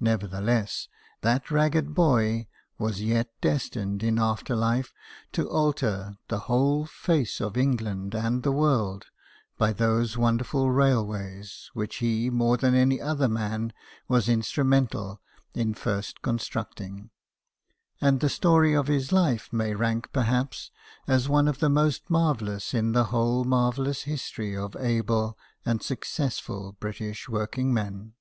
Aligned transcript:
Nevertheless, 0.00 0.88
that 1.20 1.50
ragged 1.50 1.92
boy 1.92 2.46
was 2.78 3.02
yet 3.02 3.28
destined 3.42 4.02
in 4.02 4.18
after 4.18 4.56
life 4.56 4.94
to 5.32 5.46
alter 5.50 6.16
the 6.28 6.38
whole 6.48 6.86
face 6.86 7.42
of 7.42 7.58
England 7.58 8.14
and 8.14 8.42
the 8.42 8.52
world 8.52 9.04
by 9.58 9.74
those 9.74 10.16
wonderful 10.16 10.70
railways, 10.70 11.70
which 11.74 11.96
he 11.96 12.30
more 12.30 12.56
than 12.56 12.74
any 12.74 13.02
other 13.02 13.28
man 13.28 13.74
was 14.08 14.30
instrumental 14.30 15.20
in 15.52 15.74
first 15.74 16.22
constructing; 16.22 17.10
and 18.00 18.20
the 18.20 18.30
story 18.30 18.72
of 18.72 18.86
his 18.86 19.12
life 19.12 19.52
may 19.52 19.74
rank 19.74 20.10
perhaps 20.10 20.70
as 21.06 21.28
one 21.28 21.46
of 21.46 21.58
the 21.58 21.68
most 21.68 22.08
marvellous 22.08 22.72
in 22.72 22.92
the 22.92 23.04
whole 23.12 23.44
marvellous 23.44 24.04
history 24.04 24.56
of 24.56 24.74
able 24.76 25.36
and 25.66 25.82
successful 25.82 26.72
British 26.80 27.28
working 27.28 27.74
men. 27.74 28.14